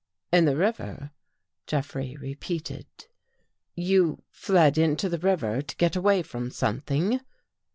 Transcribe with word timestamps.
"In 0.31 0.45
the 0.45 0.55
river," 0.55 1.11
Jeffrey 1.67 2.17
repeated. 2.19 2.87
"You— 3.75 4.23
fled 4.31 4.79
into 4.79 5.07
the 5.09 5.19
river 5.19 5.61
to 5.61 5.75
get 5.75 5.95
away 5.95 6.23
from 6.23 6.49
something? 6.49 7.21